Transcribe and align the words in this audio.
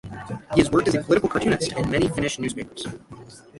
He 0.55 0.61
has 0.61 0.71
worked 0.71 0.87
as 0.87 0.95
a 0.95 1.03
political 1.03 1.29
cartoonist 1.29 1.73
in 1.73 1.91
many 1.91 2.07
Finnish 2.07 2.39
newspapers. 2.39 2.87